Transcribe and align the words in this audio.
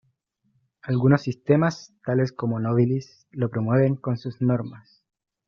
Algunos 0.81 1.21
sistemas, 1.21 1.93
tales 2.03 2.31
como 2.31 2.59
"Nobilis", 2.59 3.27
lo 3.29 3.51
promueven 3.51 3.95
con 3.97 4.17
sus 4.17 4.41
normas. 4.41 5.03